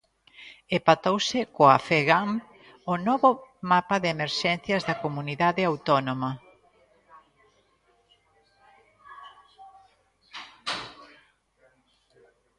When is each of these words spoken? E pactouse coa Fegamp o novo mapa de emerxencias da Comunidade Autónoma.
E 0.75 0.77
pactouse 0.87 1.39
coa 1.55 1.77
Fegamp 1.87 2.33
o 2.91 2.95
novo 3.07 3.29
mapa 3.71 3.95
de 4.03 4.07
emerxencias 4.15 4.85
da 4.89 4.99
Comunidade 5.03 5.61
Autónoma. 5.69 6.31